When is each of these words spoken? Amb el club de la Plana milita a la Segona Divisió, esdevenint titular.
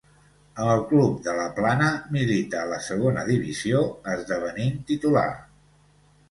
Amb 0.61 0.69
el 0.75 0.79
club 0.91 1.19
de 1.27 1.35
la 1.39 1.43
Plana 1.59 1.89
milita 2.15 2.61
a 2.63 2.71
la 2.71 2.79
Segona 2.87 3.27
Divisió, 3.29 3.83
esdevenint 4.15 4.81
titular. 4.91 5.29